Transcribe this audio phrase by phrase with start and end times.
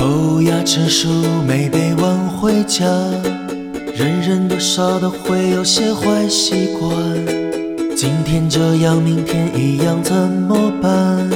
[0.00, 1.10] 口牙成熟
[1.46, 2.86] 没被挽回家，
[3.94, 6.90] 人人多少都会有些坏习惯。
[7.94, 11.28] 今天这样，明天一样，怎么办？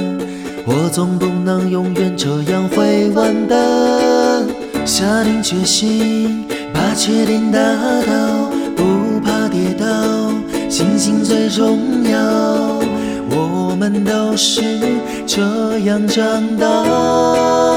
[0.65, 4.47] 我总不能永远这样会完蛋。
[4.87, 9.85] 下定决心，把缺点打倒，不怕跌倒，
[10.71, 12.19] 信心最重要。
[13.29, 14.63] 我们都是
[15.27, 17.74] 这样长大。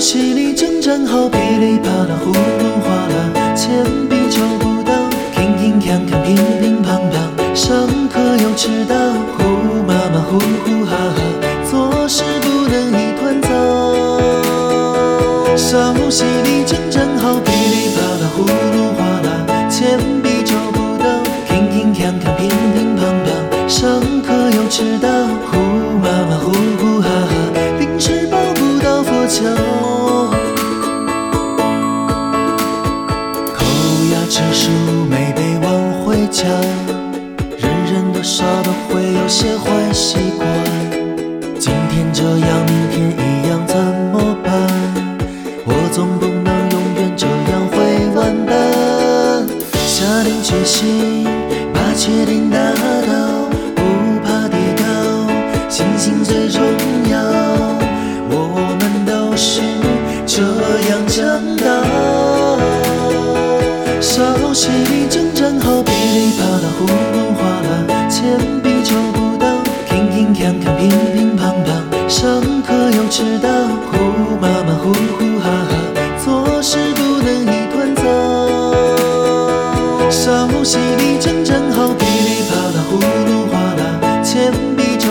[0.00, 4.94] 稍息里挣扎好，噼里啪啦，呼噜哗啦，铅笔找不到，
[5.36, 8.96] 乒乒乓乓，乒乒乓乓，上课又迟到，
[9.36, 9.42] 呼
[9.86, 11.20] 妈妈呼呼哈哈，
[11.70, 13.48] 做事不能一团糟。
[15.54, 22.48] 稍息里挣扎好，噼里啪啦，呼噜哗啦，铅笔找不到，乒乒乓乓，乒
[34.30, 34.70] 牙齿数
[35.10, 36.44] 没被挽回家，
[37.58, 40.48] 人人多少都会有些坏习惯。
[41.58, 43.76] 今天这样，明天一样，怎
[44.12, 44.52] 么办？
[45.64, 47.74] 我总不能永远这样会
[48.14, 49.48] 完蛋。
[49.74, 51.24] 下定决心，
[51.74, 52.56] 把缺点打
[53.10, 53.82] 倒，不
[54.24, 54.84] 怕跌倒，
[55.68, 56.62] 信心最重
[57.10, 57.18] 要。
[58.30, 59.60] 我们都是
[60.24, 60.40] 这
[60.88, 62.29] 样长大。
[64.00, 69.46] 稍息里挣扎好，噼里啪啦，呼噜哗啦，铅笔找不到，
[69.88, 73.48] 乒乒乓乓，乒乒乓乓，上课又迟到，
[73.92, 75.72] 呼妈妈呼呼哈哈，
[76.24, 78.02] 做事不能一团糟。
[80.10, 85.08] 稍息里挣扎好，噼里啪啦，呼噜哗啦，铅笔找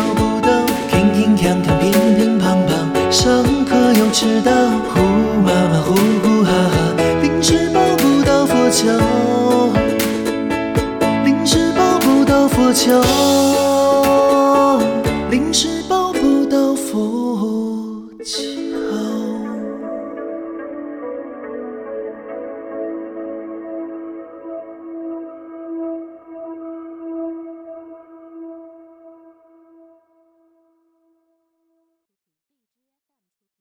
[12.74, 13.79] Châu